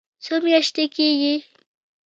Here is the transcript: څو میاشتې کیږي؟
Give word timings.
څو 0.23 0.35
میاشتې 0.45 0.85
کیږي؟ 0.95 1.35